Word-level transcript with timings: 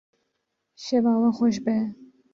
Şeva 0.83 1.13
we 1.21 1.29
xweş 1.37 1.57
be. 1.65 1.77